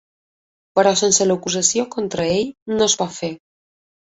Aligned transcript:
Però 0.79 0.93
sense 1.01 1.27
l’acusació 1.27 1.85
contra 1.97 2.27
ell, 2.39 2.51
no 2.81 2.89
es 2.89 2.97
pot 3.05 3.15
fer. 3.21 3.31